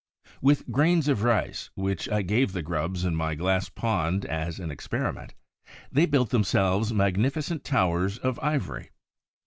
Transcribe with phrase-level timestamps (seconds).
[0.41, 4.71] With grains of rice, which I gave the grubs in my glass pond as an
[4.71, 5.35] experiment,
[5.91, 8.89] they built themselves magnificent towers of ivory.